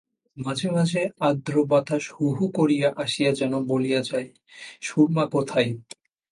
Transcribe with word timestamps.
মাঝে 0.37 0.67
মাঝে 0.71 1.01
আর্দ্র 1.19 1.55
বাতাস 1.65 2.03
হুহু 2.15 2.45
করিয়া 2.53 2.89
আসিয়া 2.97 3.31
যেন 3.31 3.53
বলিয়া 3.65 4.01
যায়, 4.01 4.27
সুরমা 4.81 5.25
কোথায়! 5.27 5.69